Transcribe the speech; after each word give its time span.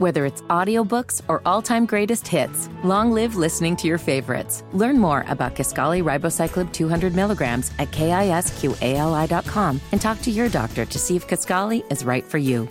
Whether 0.00 0.24
it's 0.24 0.40
audiobooks 0.48 1.20
or 1.28 1.42
all-time 1.44 1.84
greatest 1.84 2.26
hits, 2.26 2.70
long 2.82 3.12
live 3.12 3.36
listening 3.36 3.76
to 3.76 3.86
your 3.86 3.98
favorites. 3.98 4.64
Learn 4.72 4.98
more 4.98 5.26
about 5.28 5.54
Kisqali 5.54 6.02
Ribociclib 6.02 6.72
200 6.72 7.14
milligrams 7.14 7.70
at 7.78 7.90
kisqali.com 7.90 9.80
and 9.92 10.00
talk 10.00 10.22
to 10.22 10.30
your 10.30 10.48
doctor 10.48 10.86
to 10.86 10.98
see 10.98 11.16
if 11.16 11.28
Kisqali 11.28 11.84
is 11.92 12.02
right 12.02 12.24
for 12.24 12.38
you. 12.38 12.66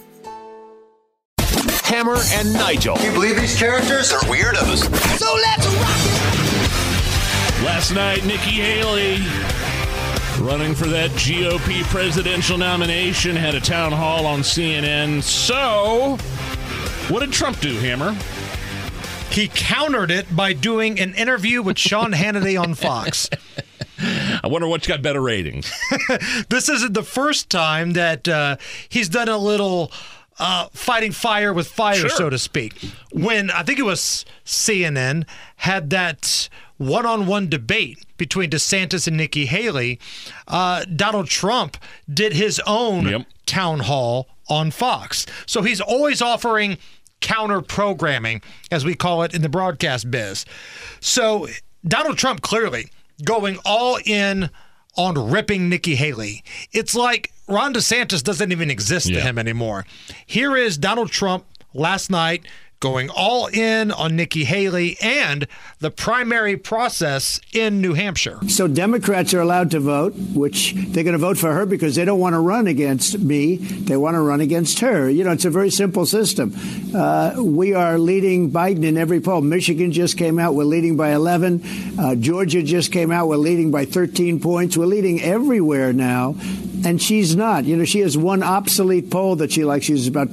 Hammer 1.84 2.18
and 2.32 2.52
Nigel. 2.52 2.96
Can 2.96 3.06
you 3.06 3.12
believe 3.12 3.40
these 3.40 3.56
characters 3.56 4.12
are 4.12 4.22
weirdos? 4.22 4.90
So 5.20 5.32
let's 5.36 5.68
rock 5.68 6.00
it. 7.60 7.64
Last 7.64 7.92
night, 7.94 8.26
Nikki 8.26 8.60
Haley, 8.60 9.18
running 10.44 10.74
for 10.74 10.88
that 10.88 11.12
GOP 11.12 11.84
presidential 11.84 12.58
nomination, 12.58 13.36
had 13.36 13.54
a 13.54 13.62
town 13.62 13.92
hall 13.92 14.26
on 14.26 14.40
CNN. 14.40 15.22
So, 15.22 16.18
what 17.10 17.22
did 17.22 17.32
Trump 17.32 17.60
do, 17.60 17.76
Hammer? 17.78 18.16
He 19.32 19.48
countered 19.54 20.12
it 20.12 20.36
by 20.36 20.54
doing 20.54 21.00
an 21.00 21.14
interview 21.14 21.62
with 21.62 21.78
Sean 21.78 22.14
Hannity 22.14 22.60
on 22.60 22.74
Fox. 22.74 23.30
I 24.44 24.48
wonder 24.48 24.68
what's 24.68 24.88
got 24.88 25.02
better 25.02 25.22
ratings. 25.22 25.72
this 26.50 26.70
isn't 26.70 26.94
the 26.94 27.04
first 27.04 27.50
time 27.50 27.94
that 27.94 28.28
uh, 28.28 28.58
he's 28.88 29.10
done 29.10 29.28
a 29.30 29.38
little 29.38 29.92
uh, 30.40 30.70
fighting 30.74 31.12
fire 31.12 31.54
with 31.54 31.68
fire, 31.68 31.96
Sure. 31.96 32.10
so 32.10 32.30
to 32.30 32.38
speak. 32.40 32.74
When 33.12 33.52
I 33.52 33.64
think 33.64 33.78
it 33.78 33.84
was 33.84 34.26
CNN 34.46 35.26
had 35.58 35.90
that 35.92 36.50
one 36.78 37.06
on 37.06 37.28
one 37.28 37.50
debate 37.50 38.06
between 38.18 38.50
DeSantis 38.50 39.06
and 39.08 39.18
Nikki 39.18 39.46
Haley, 39.48 40.00
uh, 40.48 40.86
Donald 40.96 41.28
Trump 41.28 41.78
did 42.12 42.34
his 42.34 42.62
own 42.66 43.06
Yep. 43.08 43.26
town 43.46 43.80
hall 43.82 44.28
on 44.48 44.72
Fox. 44.72 45.26
So 45.46 45.62
he's 45.62 45.82
always 45.82 46.22
offering 46.22 46.78
counter 47.22 47.62
programming, 47.62 48.42
as 48.72 48.86
we 48.86 48.96
call 48.96 49.24
it 49.24 49.34
in 49.34 49.42
the 49.42 49.50
broadcast 49.50 50.10
biz. 50.10 50.46
So 51.00 51.48
Donald 51.88 52.18
Trump 52.18 52.42
clearly 52.42 52.90
going 53.24 53.58
all 53.66 54.00
in 54.06 54.50
on 54.96 55.32
ripping 55.32 55.70
Nikki 55.70 55.96
Haley. 55.96 56.44
It's 56.72 56.96
like 56.96 57.32
Ron 57.48 57.74
DeSantis 57.74 58.24
doesn't 58.24 58.52
even 58.52 58.70
exist 58.70 59.08
to 59.08 59.22
him 59.22 59.38
anymore. 59.38 59.86
Here 60.26 60.56
is 60.56 60.78
Donald 60.78 61.12
Trump 61.12 61.46
last 61.74 62.10
night 62.10 62.46
going 62.80 63.10
all 63.10 63.48
in 63.48 63.92
on 63.92 64.16
Nikki 64.16 64.46
Haley 64.46 64.98
and 65.02 65.48
the 65.80 65.92
primary 65.92 66.56
process 66.56 67.40
in 67.54 67.82
New 67.82 67.94
Hampshire. 67.94 68.40
So 68.48 68.68
Democrats 68.68 69.34
are 69.34 69.42
allowed 69.42 69.72
to 69.72 69.80
vote, 69.80 70.14
which 70.34 70.74
they're 70.74 71.04
going 71.04 71.14
to 71.14 71.18
vote 71.18 71.38
for 71.38 71.54
her 71.54 71.66
because 71.66 71.96
they 71.96 72.06
don't 72.06 72.20
want 72.20 72.34
to 72.34 72.40
run 72.40 72.68
against 72.68 73.20
me. 73.20 73.58
They 73.58 73.98
want 73.98 74.16
to 74.16 74.22
run 74.22 74.40
against 74.42 74.80
her. 74.80 75.10
You 75.10 75.24
know, 75.24 75.32
it's 75.32 75.46
a 75.46 75.50
very 75.50 75.70
simple 75.70 76.06
system. 76.06 76.54
Uh, 76.96 77.36
we 77.38 77.74
are 77.74 77.98
leading 77.98 78.52
Biden 78.52 78.86
in 78.86 78.98
every 78.98 79.20
poll. 79.20 79.42
Michigan 79.42 79.92
just 79.92 80.18
came 80.18 80.40
out. 80.40 80.56
We're 80.56 80.64
leading 80.64 80.96
by 80.96 81.12
11. 81.14 81.98
Uh, 82.00 82.16
Georgia 82.16 82.64
just 82.64 82.92
came 82.92 83.12
out. 83.12 83.28
We're 83.28 83.38
leading 83.38 83.72
by 83.72 83.86
13 83.86 84.40
points. 84.40 84.78
We're 84.78 84.86
leading 84.86 85.22
everywhere 85.22 85.92
now. 85.92 86.36
And 86.86 87.02
she's 87.02 87.36
not. 87.36 87.66
You 87.66 87.76
know, 87.76 87.84
she 87.84 88.00
has 88.00 88.18
one 88.18 88.42
obsolete 88.42 89.12
poll 89.12 89.36
that 89.38 89.52
she 89.52 89.66
likes. 89.66 89.86
She's 89.86 90.08
about 90.08 90.30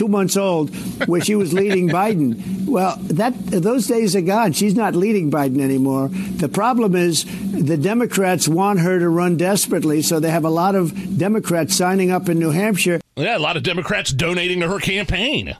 two 0.00 0.08
months 0.08 0.36
old, 0.36 0.70
where 1.06 1.20
she 1.20 1.34
was 1.34 1.52
leading 1.52 1.88
Biden. 2.00 2.66
Well, 2.66 2.96
that 3.02 3.34
those 3.46 3.86
days 3.86 4.16
are 4.16 4.20
gone. 4.22 4.52
She's 4.52 4.74
not 4.74 4.94
leading 4.94 5.30
Biden 5.30 5.60
anymore. 5.60 6.08
The 6.08 6.48
problem 6.48 6.96
is 6.96 7.24
the 7.52 7.76
Democrats 7.76 8.48
want 8.48 8.80
her 8.80 8.98
to 8.98 9.08
run 9.08 9.36
desperately, 9.36 10.00
so 10.02 10.18
they 10.18 10.30
have 10.30 10.44
a 10.46 10.50
lot 10.50 10.74
of 10.74 11.18
Democrats 11.18 11.76
signing 11.76 12.10
up 12.10 12.28
in 12.28 12.38
New 12.38 12.50
Hampshire. 12.50 13.00
Yeah, 13.16 13.36
a 13.36 13.38
lot 13.38 13.56
of 13.58 13.62
Democrats 13.62 14.10
donating 14.12 14.60
to 14.60 14.68
her 14.68 14.78
campaign. 14.80 15.56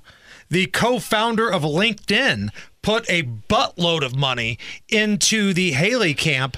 the 0.48 0.66
co-founder 0.66 1.48
of 1.52 1.62
LinkedIn 1.62 2.48
put 2.82 3.08
a 3.10 3.22
buttload 3.48 4.02
of 4.02 4.16
money 4.16 4.58
into 4.88 5.52
the 5.52 5.72
Haley 5.72 6.14
camp, 6.14 6.56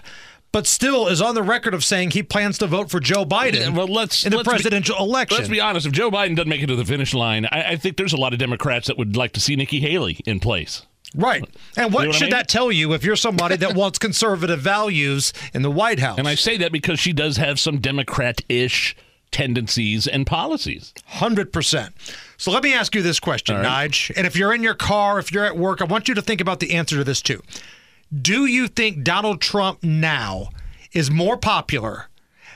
but 0.53 0.67
still 0.67 1.09
is 1.09 1.21
on 1.21 1.35
the 1.35 1.43
record 1.43 1.75
of 1.75 1.83
saying 1.83 2.11
he 2.13 2.23
plans 2.23 2.59
to 2.59 2.67
vote 2.67 2.91
for 2.91 3.01
Joe 3.01 3.25
Biden 3.25 3.55
Yeah, 3.61 3.69
well, 3.71 3.87
let's- 3.89 4.25
in 4.25 4.31
the 4.31 4.37
let's 4.39 4.49
be- 4.49 4.53
presidential 4.53 4.97
election. 4.99 5.39
Let's 5.39 5.49
be 5.51 5.61
honest. 5.61 5.87
If 5.87 5.93
Joe 5.93 6.11
Biden 6.11 6.37
doesn't 6.37 6.49
make 6.49 6.63
it 6.63 6.67
to 6.67 6.77
the 6.77 6.85
finish 6.85 7.15
line, 7.15 7.47
I, 7.51 7.63
I 7.71 7.77
think 7.77 7.97
there's 7.97 8.13
a 8.13 8.17
lot 8.19 8.33
of 8.33 8.39
Democrats 8.39 8.87
that 8.87 8.97
would 8.99 9.17
like 9.17 9.33
to 9.33 9.41
see 9.41 9.57
Nikki 9.57 9.81
Haley 9.81 10.21
in 10.27 10.41
place. 10.41 10.83
right. 11.15 11.43
And 11.77 11.93
what 11.93 12.03
know 12.03 12.09
what 12.09 12.17
I 12.17 12.19
should 12.19 12.25
mean? 12.27 12.31
that 12.33 12.49
tell 12.49 12.71
you 12.71 12.93
if 12.93 13.03
you're 13.05 13.17
somebody 13.17 13.57
that 13.57 13.75
wants 13.83 13.99
conservative 13.99 14.61
values 14.61 15.33
in 15.55 15.63
the 15.63 15.71
White 15.71 15.99
House? 15.99 16.19
And 16.19 16.29
I 16.29 16.35
say 16.35 16.57
that 16.59 16.71
because 16.73 17.01
she 17.01 17.13
does 17.13 17.39
have 17.39 17.59
some 17.59 17.79
Democrat-ish 17.79 18.95
tendencies 19.31 20.07
and 20.07 20.27
policies. 20.27 20.93
Hundred 21.07 21.53
percent. 21.53 21.95
So 22.37 22.51
let 22.53 22.63
me 22.63 22.75
ask 22.75 22.95
you 22.95 23.01
this 23.03 23.19
question, 23.21 23.57
All 23.57 23.63
right. 23.63 23.91
Nige. 23.91 24.13
And 24.17 24.27
if 24.27 24.37
you're 24.37 24.53
in 24.53 24.63
your 24.63 24.75
car, 24.75 25.19
if 25.19 25.33
you're 25.33 25.45
at 25.47 25.57
work, 25.57 25.81
I 25.81 25.85
want 25.85 26.09
you 26.09 26.15
to 26.15 26.21
think 26.23 26.41
about 26.43 26.61
the 26.61 26.75
answer 26.75 26.97
to 26.97 27.05
this 27.05 27.23
too. 27.23 27.43
Do 28.21 28.45
you 28.47 28.69
think 28.69 29.05
Donald 29.05 29.41
Trump 29.41 29.83
now 29.83 30.51
is 30.93 31.11
more 31.11 31.39
popular 31.39 32.09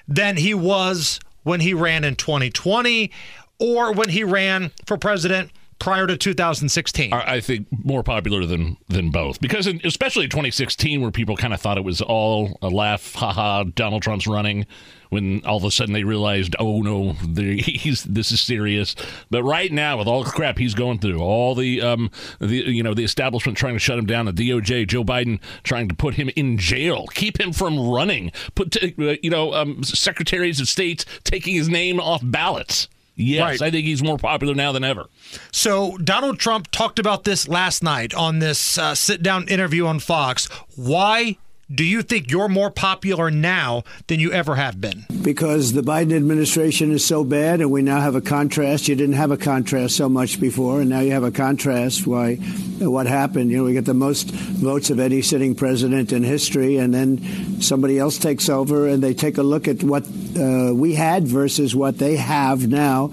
than 0.07 0.37
he 0.37 0.53
was 0.53 1.19
when 1.45 1.61
he 1.61 1.73
ran 1.73 2.05
in 2.05 2.17
2020 2.17 3.11
or 3.59 3.93
when 3.93 4.11
he 4.11 4.23
ran 4.23 4.71
for 4.85 4.99
president 4.99 5.51
prior 5.79 6.07
to 6.07 6.17
2016? 6.17 7.13
I 7.13 7.41
think 7.41 7.67
more 7.71 8.03
popular 8.03 8.47
than 8.47 8.77
than 8.89 9.11
both. 9.11 9.41
Because 9.41 9.67
in, 9.67 9.81
especially 9.85 10.29
2016 10.29 11.01
where 11.01 11.11
people 11.11 11.37
kind 11.37 11.55
of 11.55 11.61
thought 11.61 11.79
it 11.79 11.85
was 11.85 12.01
all 12.01 12.59
a 12.63 12.69
laugh 12.69 13.15
haha 13.15 13.65
Donald 13.65 14.03
Trump's 14.03 14.27
running 14.27 14.67
when 15.11 15.45
all 15.45 15.57
of 15.57 15.65
a 15.65 15.71
sudden 15.71 15.93
they 15.93 16.03
realized 16.03 16.57
oh 16.59 16.81
no 16.83 17.13
he's 17.37 18.05
this 18.05 18.33
is 18.33 18.41
serious. 18.41 18.95
But 19.31 19.45
right 19.45 19.71
now 19.71 19.99
with 19.99 20.09
all 20.09 20.25
the 20.25 20.31
crap 20.31 20.59
he's 20.59 20.75
going 20.75 20.99
through 20.99 21.21
all 21.21 21.55
the 21.55 21.81
um 21.83 22.11
the 22.41 22.57
you 22.57 22.83
know 22.83 22.95
the 22.95 23.05
establishment 23.05 23.59
trying 23.59 23.75
to 23.75 23.81
shut 23.81 23.99
him 23.99 24.07
down 24.07 24.27
the 24.27 24.33
DOJ 24.33 24.89
Joe 24.89 25.05
Biden 25.05 25.41
trying 25.63 25.89
to 25.89 25.95
put 25.95 26.15
him 26.15 26.31
in 26.37 26.59
jail 26.59 27.07
keep 27.09 27.41
him 27.41 27.53
from 27.53 27.79
running 27.79 28.33
put 28.55 28.77
uh, 28.83 29.17
you 29.23 29.31
know 29.31 29.55
um, 29.55 29.83
secretaries 29.85 30.61
of 30.61 30.69
state 30.69 31.05
taking 31.25 31.55
his 31.55 31.69
name 31.69 32.01
off 32.01 32.21
ballots 32.25 32.89
yes 33.17 33.41
Right. 33.43 33.63
I 33.63 33.71
think 33.71 33.87
he's 33.87 34.03
more 34.03 34.19
popular 34.19 34.55
now 34.55 34.73
than 34.73 34.85
ever 34.85 35.07
So 35.53 35.97
Donald 35.99 36.39
Trump 36.39 36.71
talked 36.71 36.99
about 36.99 37.25
this 37.25 37.49
last 37.49 37.83
night 37.83 38.15
on 38.15 38.39
this 38.39 38.79
uh, 38.79 38.95
sit-down 38.95 39.49
interview 39.49 39.87
on 39.87 39.99
Fox. 40.01 40.47
Why 40.77 41.37
do 41.73 41.85
you 41.85 42.03
think 42.03 42.31
you're 42.31 42.49
more 42.49 42.71
popular 42.71 43.31
now 43.31 43.83
than 44.07 44.21
you 44.21 44.33
ever 44.33 44.55
have 44.55 44.81
been? 44.81 45.05
because 45.27 45.73
the 45.73 45.83
Biden 45.83 46.15
administration 46.15 46.93
is 46.93 47.05
so 47.05 47.25
bad, 47.25 47.61
and 47.61 47.69
we 47.69 47.83
now 47.83 48.01
have 48.01 48.15
a 48.15 48.21
contrast. 48.21 48.87
You 48.87 48.95
didn't 48.95 49.17
have 49.17 49.33
a 49.33 49.37
contrast 49.37 49.97
so 49.97 50.09
much 50.09 50.39
before, 50.39 50.81
and 50.81 50.89
now 50.89 51.01
you 51.01 51.11
have 51.11 51.25
a 51.25 51.33
contrast. 51.33 52.07
Why? 52.07 52.37
What 52.37 53.09
happened? 53.09 53.51
You 53.51 53.57
know, 53.57 53.65
we 53.65 53.73
get 53.73 53.87
the 53.87 53.93
most 53.93 54.31
votes 54.31 54.89
of 54.89 55.01
any 55.01 55.23
sitting 55.23 55.57
president 55.57 56.13
in 56.13 56.23
history, 56.23 56.77
and 56.77 56.95
then 56.95 57.61
somebody 57.61 57.99
else 57.99 58.19
takes 58.19 58.49
over, 58.49 58.87
and 58.87 59.03
they 59.03 59.15
take 59.15 59.37
a 59.37 59.43
look 59.43 59.67
at 59.67 59.83
what 59.83 60.07
uh, 60.39 60.73
we 60.73 60.95
had 60.95 61.27
versus 61.27 61.75
what 61.75 61.99
they 61.99 62.15
have 62.15 62.69
now. 62.69 63.11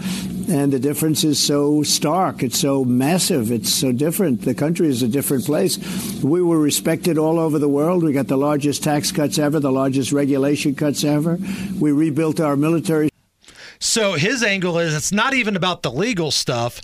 And 0.49 0.73
the 0.73 0.79
difference 0.79 1.23
is 1.23 1.39
so 1.39 1.83
stark. 1.83 2.43
It's 2.43 2.59
so 2.59 2.83
massive. 2.83 3.51
It's 3.51 3.73
so 3.73 3.91
different. 3.91 4.41
The 4.41 4.53
country 4.53 4.87
is 4.87 5.01
a 5.01 5.07
different 5.07 5.45
place. 5.45 5.77
We 6.21 6.41
were 6.41 6.59
respected 6.59 7.17
all 7.17 7.39
over 7.39 7.59
the 7.59 7.69
world. 7.69 8.03
We 8.03 8.13
got 8.13 8.27
the 8.27 8.37
largest 8.37 8.83
tax 8.83 9.11
cuts 9.11 9.39
ever, 9.39 9.59
the 9.59 9.71
largest 9.71 10.11
regulation 10.11 10.75
cuts 10.75 11.03
ever. 11.03 11.39
We 11.79 11.91
rebuilt 11.91 12.39
our 12.39 12.55
military. 12.55 13.09
So 13.79 14.13
his 14.13 14.43
angle 14.43 14.79
is 14.79 14.93
it's 14.93 15.11
not 15.11 15.33
even 15.33 15.55
about 15.55 15.81
the 15.81 15.91
legal 15.91 16.31
stuff. 16.31 16.81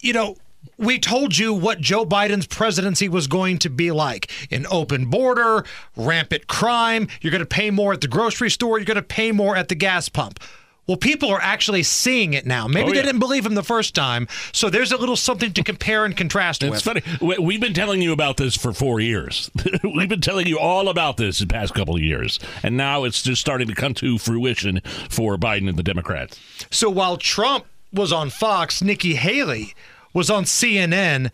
You 0.00 0.12
know, 0.12 0.36
we 0.76 0.98
told 0.98 1.36
you 1.36 1.52
what 1.54 1.80
Joe 1.80 2.04
Biden's 2.04 2.46
presidency 2.46 3.08
was 3.08 3.26
going 3.26 3.58
to 3.58 3.70
be 3.70 3.90
like 3.90 4.30
an 4.50 4.66
open 4.70 5.06
border, 5.06 5.64
rampant 5.96 6.46
crime. 6.46 7.08
You're 7.20 7.32
going 7.32 7.40
to 7.40 7.46
pay 7.46 7.70
more 7.70 7.92
at 7.92 8.00
the 8.00 8.08
grocery 8.08 8.50
store, 8.50 8.78
you're 8.78 8.84
going 8.84 8.96
to 8.96 9.02
pay 9.02 9.32
more 9.32 9.56
at 9.56 9.68
the 9.68 9.74
gas 9.74 10.08
pump. 10.08 10.40
Well, 10.88 10.96
people 10.96 11.28
are 11.30 11.40
actually 11.40 11.82
seeing 11.82 12.32
it 12.32 12.46
now. 12.46 12.66
Maybe 12.66 12.88
Oh, 12.88 12.90
they 12.92 12.96
yeah. 12.96 13.02
didn't 13.02 13.18
believe 13.20 13.44
him 13.44 13.54
the 13.54 13.62
first 13.62 13.94
time. 13.94 14.26
So 14.52 14.70
there's 14.70 14.90
a 14.90 14.96
little 14.96 15.16
something 15.16 15.52
to 15.52 15.62
compare 15.62 16.04
and 16.06 16.16
contrast 16.16 16.62
It's 16.62 16.84
with. 16.84 17.04
funny. 17.04 17.36
We've 17.40 17.60
been 17.60 17.74
telling 17.74 18.00
you 18.00 18.12
about 18.12 18.38
this 18.38 18.56
for 18.56 18.72
four 18.72 18.98
years. 18.98 19.50
We've 19.84 20.08
been 20.08 20.22
telling 20.22 20.46
you 20.46 20.58
all 20.58 20.88
about 20.88 21.18
this 21.18 21.40
the 21.40 21.46
past 21.46 21.74
couple 21.74 21.94
of 21.94 22.00
years, 22.00 22.38
and 22.62 22.76
now 22.76 23.04
it's 23.04 23.22
just 23.22 23.40
starting 23.42 23.68
to 23.68 23.74
come 23.74 23.92
to 23.94 24.16
fruition 24.18 24.80
for 25.10 25.36
Biden 25.36 25.68
and 25.68 25.76
the 25.78 25.82
Democrats. 25.82 26.40
So 26.70 26.88
while 26.88 27.18
Trump 27.18 27.66
was 27.92 28.10
on 28.12 28.30
Fox, 28.30 28.80
Nikki 28.82 29.14
Haley 29.16 29.74
was 30.14 30.30
on 30.30 30.44
CNN, 30.44 31.30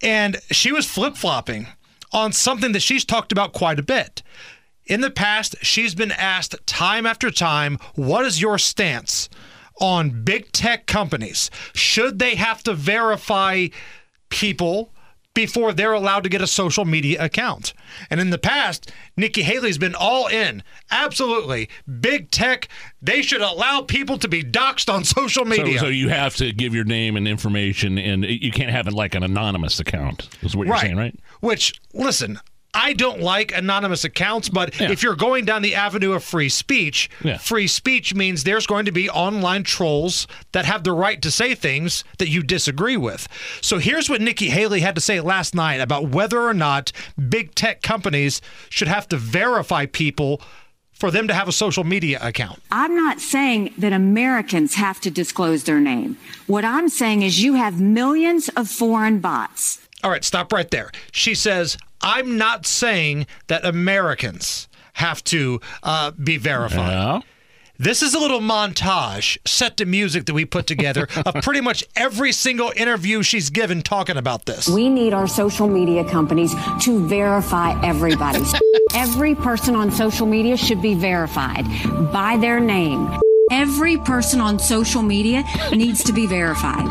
and 0.00 0.36
she 0.52 0.70
was 0.70 0.86
flip 0.86 1.16
flopping 1.16 1.66
on 2.12 2.30
something 2.32 2.70
that 2.72 2.80
she's 2.82 3.04
talked 3.04 3.32
about 3.32 3.52
quite 3.52 3.78
a 3.80 3.82
bit. 3.82 4.22
In 4.86 5.00
the 5.00 5.10
past, 5.10 5.56
she's 5.62 5.94
been 5.94 6.12
asked 6.12 6.56
time 6.66 7.06
after 7.06 7.30
time, 7.30 7.78
What 7.94 8.24
is 8.24 8.40
your 8.40 8.58
stance 8.58 9.28
on 9.80 10.24
big 10.24 10.52
tech 10.52 10.86
companies? 10.86 11.50
Should 11.74 12.18
they 12.18 12.34
have 12.34 12.62
to 12.64 12.74
verify 12.74 13.68
people 14.28 14.92
before 15.34 15.72
they're 15.72 15.92
allowed 15.92 16.24
to 16.24 16.28
get 16.28 16.42
a 16.42 16.46
social 16.46 16.84
media 16.84 17.22
account. 17.22 17.72
And 18.10 18.20
in 18.20 18.30
the 18.30 18.38
past, 18.38 18.92
Nikki 19.16 19.42
Haley's 19.42 19.78
been 19.78 19.94
all 19.94 20.26
in. 20.26 20.62
Absolutely. 20.90 21.68
Big 22.00 22.30
tech, 22.30 22.68
they 23.00 23.22
should 23.22 23.40
allow 23.40 23.82
people 23.82 24.18
to 24.18 24.28
be 24.28 24.42
doxxed 24.42 24.92
on 24.92 25.04
social 25.04 25.44
media. 25.44 25.78
So, 25.78 25.86
so 25.86 25.88
you 25.88 26.08
have 26.08 26.36
to 26.36 26.52
give 26.52 26.74
your 26.74 26.84
name 26.84 27.16
and 27.16 27.26
information, 27.26 27.98
and 27.98 28.24
you 28.24 28.50
can't 28.50 28.70
have 28.70 28.86
it 28.86 28.92
like 28.92 29.14
an 29.14 29.22
anonymous 29.22 29.80
account. 29.80 30.28
Is 30.42 30.56
what 30.56 30.66
you're 30.66 30.76
saying, 30.78 30.96
right? 30.96 31.18
Which, 31.40 31.80
listen, 31.94 32.38
I 32.74 32.94
don't 32.94 33.20
like 33.20 33.52
anonymous 33.54 34.02
accounts, 34.04 34.48
but 34.48 34.80
Yeah. 34.80 34.90
if 34.90 35.02
you're 35.02 35.14
going 35.14 35.44
down 35.44 35.60
the 35.60 35.74
avenue 35.74 36.12
of 36.12 36.24
free 36.24 36.48
speech, 36.48 37.10
Yeah. 37.22 37.36
free 37.36 37.66
speech 37.66 38.14
means 38.14 38.44
there's 38.44 38.66
going 38.66 38.86
to 38.86 38.92
be 38.92 39.10
online 39.10 39.62
trolls 39.62 40.26
that 40.52 40.64
have 40.64 40.82
the 40.82 40.92
right 40.92 41.20
to 41.20 41.30
say 41.30 41.54
things 41.54 42.02
that 42.18 42.28
you 42.30 42.42
disagree 42.42 42.96
with. 42.96 43.28
So 43.60 43.78
here's 43.78 44.08
what 44.08 44.22
Nikki 44.22 44.48
Haley 44.48 44.80
had 44.80 44.94
to 44.94 45.02
say 45.02 45.20
last 45.20 45.54
night 45.54 45.80
about 45.82 46.08
whether 46.08 46.40
or 46.40 46.54
not 46.54 46.92
big 47.28 47.54
tech 47.54 47.82
companies 47.82 48.40
should 48.70 48.88
have 48.88 49.06
to 49.08 49.18
verify 49.18 49.84
people 49.84 50.40
for 50.94 51.10
them 51.10 51.28
to 51.28 51.34
have 51.34 51.48
a 51.48 51.52
social 51.52 51.84
media 51.84 52.18
account. 52.22 52.62
I'm 52.70 52.96
not 52.96 53.20
saying 53.20 53.74
that 53.76 53.92
Americans 53.92 54.74
have 54.76 54.98
to 55.00 55.10
disclose 55.10 55.64
their 55.64 55.80
name. 55.80 56.16
What 56.46 56.64
I'm 56.64 56.88
saying 56.88 57.20
is 57.22 57.42
you 57.42 57.54
have 57.54 57.80
millions 57.80 58.48
of 58.50 58.68
foreign 58.70 59.18
bots. 59.18 59.80
All 60.02 60.10
right, 60.10 60.24
stop 60.24 60.52
right 60.52 60.70
there. 60.70 60.90
She 61.12 61.34
says, 61.34 61.76
I'm 62.00 62.36
not 62.36 62.66
saying 62.66 63.26
that 63.46 63.64
Americans 63.64 64.68
have 64.94 65.22
to 65.24 65.60
uh, 65.82 66.10
be 66.12 66.36
verified. 66.36 66.90
Yeah. 66.90 67.20
This 67.78 68.02
is 68.02 68.14
a 68.14 68.18
little 68.18 68.40
montage 68.40 69.38
set 69.44 69.78
to 69.78 69.86
music 69.86 70.26
that 70.26 70.34
we 70.34 70.44
put 70.44 70.66
together 70.66 71.08
of 71.26 71.34
pretty 71.42 71.60
much 71.60 71.84
every 71.96 72.30
single 72.30 72.72
interview 72.76 73.22
she's 73.22 73.50
given 73.50 73.82
talking 73.82 74.16
about 74.16 74.46
this. 74.46 74.68
We 74.68 74.88
need 74.88 75.12
our 75.12 75.26
social 75.26 75.66
media 75.66 76.04
companies 76.04 76.54
to 76.82 77.06
verify 77.06 77.80
everybody. 77.84 78.42
Every 78.94 79.34
person 79.34 79.74
on 79.74 79.90
social 79.90 80.26
media 80.26 80.56
should 80.56 80.82
be 80.82 80.94
verified 80.94 81.64
by 82.12 82.36
their 82.36 82.60
name. 82.60 83.10
Every 83.50 83.96
person 83.96 84.40
on 84.40 84.58
social 84.58 85.00
media 85.00 85.44
needs 85.72 86.04
to 86.04 86.12
be 86.12 86.26
verified. 86.26 86.86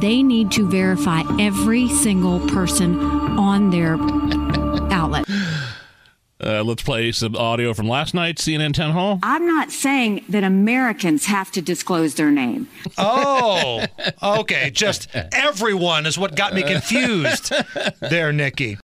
They 0.00 0.22
need 0.22 0.50
to 0.52 0.68
verify 0.68 1.22
every 1.38 1.88
single 1.88 2.40
person 2.48 2.98
on 3.38 3.70
their 3.70 3.94
outlet. 4.92 5.26
Uh, 6.42 6.62
let's 6.64 6.82
play 6.82 7.12
some 7.12 7.36
audio 7.36 7.74
from 7.74 7.86
last 7.86 8.14
night's 8.14 8.42
CNN 8.46 8.72
town 8.72 8.92
hall. 8.92 9.18
I'm 9.22 9.46
not 9.46 9.70
saying 9.70 10.24
that 10.30 10.42
Americans 10.42 11.26
have 11.26 11.50
to 11.50 11.60
disclose 11.60 12.14
their 12.14 12.30
name. 12.30 12.66
Oh, 12.96 13.84
okay. 14.22 14.70
Just 14.70 15.08
everyone 15.34 16.06
is 16.06 16.16
what 16.16 16.36
got 16.36 16.54
me 16.54 16.62
confused 16.66 17.52
there, 18.00 18.32
Nikki. 18.32 18.78